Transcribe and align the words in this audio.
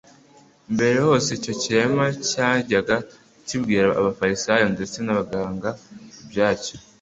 Mbere 0.73 0.97
hose 1.05 1.29
icyo 1.37 1.53
kirema 1.61 2.05
cyajyaga 2.29 2.95
kibwira 3.47 3.87
abafarisayo 3.99 4.65
ndetse 4.75 4.97
n'abaganga 5.01 5.69
ibyacyo, 6.21 6.75